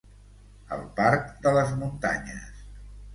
El 0.77 0.79
part 0.99 1.29
de 1.43 1.51
les 1.57 1.73
muntanyes. 1.83 2.57